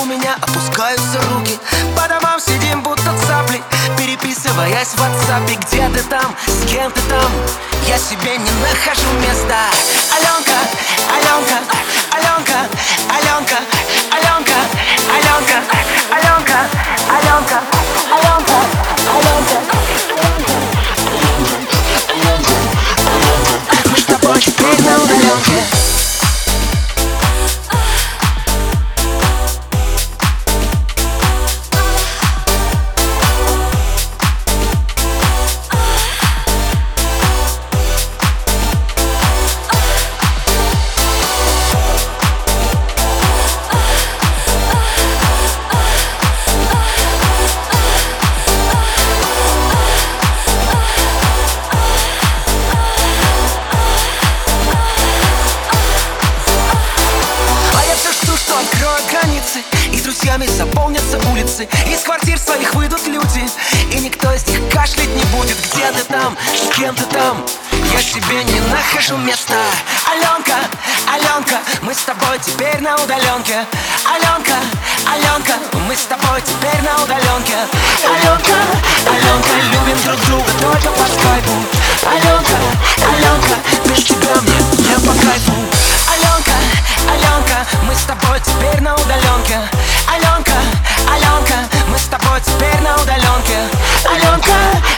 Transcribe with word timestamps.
У 0.00 0.04
меня 0.04 0.36
опускаются 0.40 1.20
руки. 1.30 1.58
По 1.96 2.08
домам 2.08 2.40
сидим 2.40 2.82
будто 2.82 3.14
цапли. 3.26 3.62
Переписываясь 3.96 4.88
в 4.88 5.00
WhatsApp 5.00 5.46
Где 5.46 5.88
ты 5.88 6.02
там, 6.08 6.34
с 6.46 6.66
кем 6.66 6.90
ты 6.92 7.00
там? 7.02 7.30
Я 7.86 7.98
себе 7.98 8.36
не 8.36 8.50
нахожу 8.60 9.10
места. 9.20 9.64
Аленка, 10.16 10.58
Аленка, 11.14 11.58
Аленка, 12.12 12.58
Аленка, 13.08 13.58
Аленка, 14.10 14.58
Аленка, 15.14 15.56
Аленка, 15.56 15.58
Аленка, 16.10 16.58
Аленка, 17.08 17.77
откроют 58.58 59.04
границы 59.10 59.62
И 59.92 59.98
с 59.98 60.02
друзьями 60.02 60.46
заполнятся 60.46 61.18
улицы. 61.30 61.68
Из 61.86 62.00
квартир 62.00 62.38
своих 62.38 62.74
выйдут 62.74 63.06
люди 63.06 63.48
И 63.92 64.00
никто 64.00 64.32
из 64.32 64.46
них 64.48 64.60
кашлять 64.70 65.08
не 65.08 65.24
будет. 65.36 65.56
Где 65.72 65.90
ты 65.92 66.04
там? 66.04 66.36
С 66.54 66.74
кем 66.74 66.94
ты 66.94 67.04
там? 67.04 67.44
Я 67.92 68.02
себе 68.02 68.44
не 68.44 68.60
нахожу 68.60 69.16
места. 69.18 69.54
Аленка, 70.10 70.56
Аленка, 71.06 71.58
мы 71.82 71.94
с 71.94 72.02
тобой 72.02 72.38
теперь 72.40 72.80
на 72.80 72.96
удаленке. 72.96 73.64
Аленка, 74.04 74.56
Аленка, 75.06 75.54
мы 75.86 75.94
с 75.96 76.04
тобой 76.04 76.42
теперь 76.42 76.82
на 76.82 77.02
удаленке. 77.02 77.56
Аленка, 78.04 78.56
Аленка, 79.06 79.67
мы 87.82 87.94
с 87.94 88.02
тобой 88.02 88.40
теперь 88.40 88.80
на 88.80 88.94
удаленке. 88.94 89.58
Аленка, 90.06 90.52
Аленка, 91.06 91.54
мы 91.88 91.98
с 91.98 92.04
тобой 92.04 92.40
теперь 92.40 92.80
на 92.80 92.94
удаленке. 92.96 93.58
Аленка, 94.04 94.52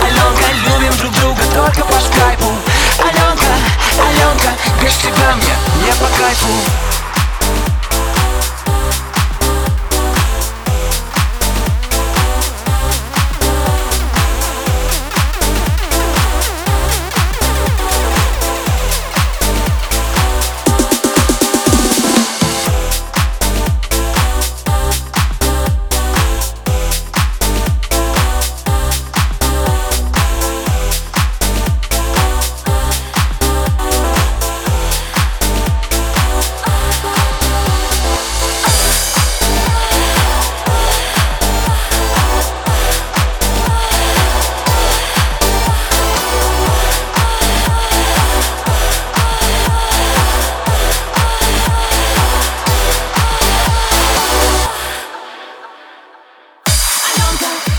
Аленка, 0.00 0.44
любим 0.66 0.96
друг 0.98 1.12
друга 1.14 1.42
только 1.54 1.84
по 1.84 2.00
скайпу. 2.00 2.52
Аленка, 2.98 3.52
Аленка, 3.98 4.48
без 4.82 4.94
тебя 4.96 5.34
мне 5.34 5.54
не 5.84 5.92
по 5.94 6.06
кайфу. 6.18 6.91
건가 57.38 57.71